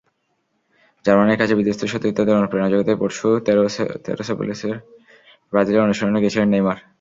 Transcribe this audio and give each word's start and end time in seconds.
জার্মানির 1.05 1.39
কাছে 1.41 1.53
বিধ্বস্ত 1.57 1.81
সতীর্থদের 1.91 2.39
অনুপ্রেরণা 2.39 2.71
জোগাতে 2.71 2.93
পরশু 3.01 3.27
তেরোসোপলিসে 4.05 4.71
ব্রাজিলের 5.51 5.85
অনুশীলনে 5.85 6.21
গিয়েছিলেন 6.23 6.49
নেইমার। 6.53 6.77